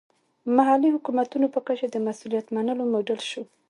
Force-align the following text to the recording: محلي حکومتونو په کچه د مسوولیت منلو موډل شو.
محلي 0.55 0.89
حکومتونو 0.95 1.47
په 1.53 1.59
کچه 1.67 1.85
د 1.89 1.95
مسوولیت 2.05 2.45
منلو 2.55 2.83
موډل 2.91 3.19
شو. 3.29 3.43